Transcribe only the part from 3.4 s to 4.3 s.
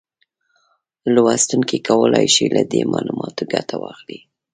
ګټه واخلي